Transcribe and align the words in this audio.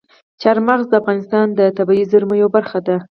چار 0.41 0.57
مغز 0.67 0.85
د 0.89 0.93
افغانستان 1.01 1.47
د 1.59 1.59
طبیعي 1.77 2.03
زیرمو 2.11 2.35
یوه 2.41 2.51
برخه 2.57 2.79
ده. 2.87 2.97